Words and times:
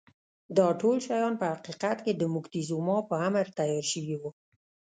دا 0.57 0.67
ټول 0.81 0.97
شیان 1.07 1.33
په 1.41 1.45
حقیقت 1.53 1.97
کې 2.05 2.13
د 2.15 2.23
موکتیزوما 2.33 2.97
په 3.09 3.15
امر 3.27 3.45
تیار 3.57 3.85
شوي 3.93 4.15
وو. 4.21 4.29